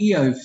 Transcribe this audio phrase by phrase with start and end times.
[0.00, 0.38] Iyov,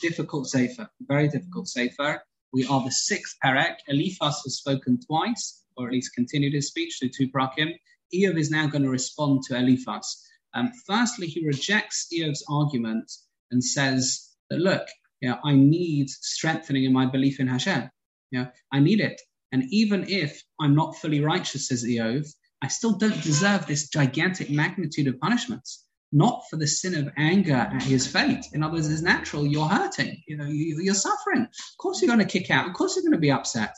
[0.00, 2.20] difficult sefer, very difficult sefer.
[2.52, 3.76] We are the sixth perek.
[3.88, 7.72] Eliphaz has spoken twice, or at least continued his speech to two prakim.
[8.14, 10.24] Iyov is now going to respond to Eliphaz.
[10.54, 13.12] Um, firstly, he rejects Iyov's argument
[13.50, 14.86] and says that, look,
[15.20, 17.88] you know, I need strengthening in my belief in Hashem.
[18.30, 19.20] You know, I need it.
[19.52, 22.26] And even if I'm not fully righteous, says Iyov,
[22.62, 25.85] I still don't deserve this gigantic magnitude of punishments.
[26.12, 28.44] Not for the sin of anger at his fate.
[28.52, 29.46] In other words, it's natural.
[29.46, 30.22] You're hurting.
[30.26, 31.42] You know, you, are suffering.
[31.42, 32.68] Of course, you're going to kick out.
[32.68, 33.74] Of course, you're going to be upset.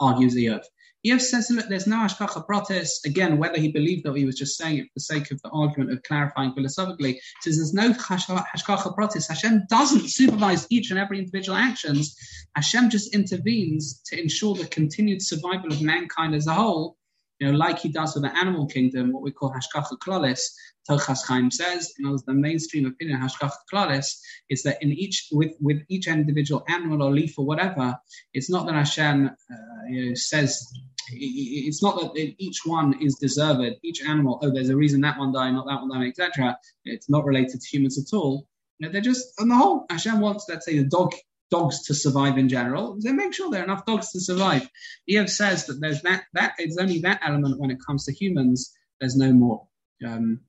[0.00, 0.62] Argues Iyov.
[1.06, 3.04] Iyov says, look, there's no hashgacha pratis.
[3.06, 5.48] Again, whether he believed or he was just saying it for the sake of the
[5.50, 9.28] argument of clarifying philosophically, says there's no hashgacha pratis.
[9.28, 12.14] Hashem doesn't supervise each and every individual actions.
[12.54, 16.96] Hashem just intervenes to ensure the continued survival of mankind as a whole
[17.40, 20.40] you know, like he does with the animal kingdom, what we call hashgacha klalis,
[20.88, 25.52] Tochas Chaim says, you know, the mainstream opinion hashgacha klalis is that in each with
[25.60, 27.98] with each individual animal or leaf or whatever,
[28.34, 30.70] it's not that Hashem uh, you know, says
[31.12, 33.76] it's not that each one is deserved.
[33.82, 36.56] Each animal, oh, there's a reason that one died, not that one died, etc.
[36.84, 38.46] It's not related to humans at all.
[38.78, 39.86] You know, they're just on the whole.
[39.90, 41.14] Hashem wants, let's say, the dog
[41.50, 42.96] dogs to survive in general.
[42.98, 44.68] They make sure there are enough dogs to survive.
[45.08, 48.72] Iyov says that there's that that it's only that element when it comes to humans.
[49.00, 49.66] There's no more.
[50.06, 50.40] Um,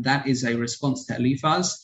[0.00, 1.82] that is a response to Eliphaz.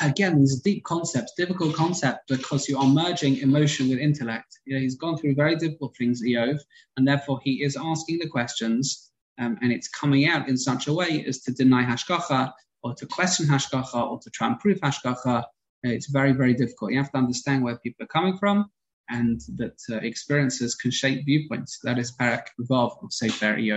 [0.00, 4.60] Again, these deep concepts, difficult concept because you are merging emotion with intellect.
[4.64, 6.60] You know, he's gone through very difficult things, Iyov,
[6.96, 10.92] and therefore he is asking the questions, um, and it's coming out in such a
[10.92, 12.52] way as to deny hashgacha
[12.84, 15.44] or to question hashgacha or to try and prove hashgacha
[15.82, 16.92] it's very, very difficult.
[16.92, 18.70] You have to understand where people are coming from
[19.10, 21.78] and that uh, experiences can shape viewpoints.
[21.82, 23.58] That is Perek Vav of Sefer